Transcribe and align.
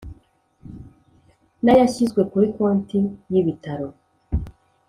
N 1.63 1.65
ayashyizwe 1.73 2.21
kuri 2.31 2.47
konti 2.55 2.99
y 3.31 3.35
ibitaro 3.41 3.87